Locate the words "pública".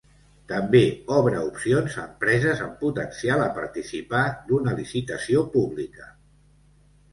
5.55-6.11